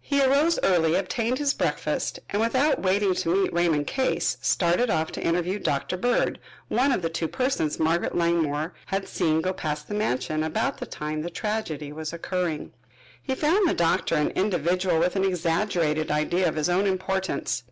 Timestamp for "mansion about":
9.94-10.78